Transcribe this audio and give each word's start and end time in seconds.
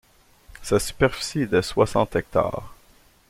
Sa 0.63 0.79
superficie 0.79 1.41
est 1.41 1.45
de 1.45 1.61
soixante 1.61 2.15
hectares. 2.15 2.73